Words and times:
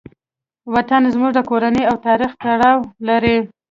وطن 0.73 1.01
زموږ 1.13 1.31
د 1.35 1.39
کورنۍ 1.49 1.83
او 1.89 1.95
تاریخ 2.07 2.31
تړاو 2.41 2.77
لري. 3.07 3.37